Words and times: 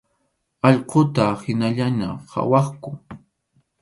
Allquta 0.67 1.27
hinallaña 1.43 2.09
qhawaqku. 2.31 2.91